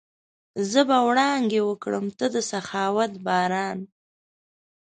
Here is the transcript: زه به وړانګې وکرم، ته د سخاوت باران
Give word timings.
زه 0.69 0.81
به 0.87 0.97
وړانګې 1.07 1.61
وکرم، 1.63 2.05
ته 2.17 2.25
د 2.33 2.35
سخاوت 2.51 3.11
باران 3.25 3.77